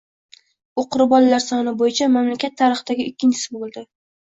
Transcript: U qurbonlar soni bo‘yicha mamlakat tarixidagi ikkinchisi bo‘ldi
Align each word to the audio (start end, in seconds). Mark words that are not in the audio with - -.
U 0.83 0.85
qurbonlar 0.95 1.45
soni 1.49 1.75
bo‘yicha 1.85 2.11
mamlakat 2.17 2.59
tarixidagi 2.67 3.11
ikkinchisi 3.15 3.61
bo‘ldi 3.65 3.91